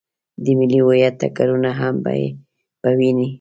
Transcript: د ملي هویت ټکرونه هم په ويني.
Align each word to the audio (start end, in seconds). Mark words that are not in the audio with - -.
د 0.43 0.45
ملي 0.59 0.79
هویت 0.83 1.13
ټکرونه 1.21 1.69
هم 1.79 1.95
په 2.81 2.89
ويني. 2.97 3.27